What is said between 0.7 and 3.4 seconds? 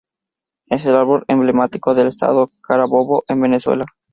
el árbol emblemático del Estado Carabobo, en